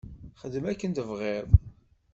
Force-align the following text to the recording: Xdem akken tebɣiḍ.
Xdem 0.41 0.65
akken 0.71 0.91
tebɣiḍ. 0.97 1.47